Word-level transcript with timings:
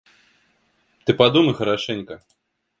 Ты 1.05 1.13
подумай 1.13 1.53
хорошенько. 1.53 2.23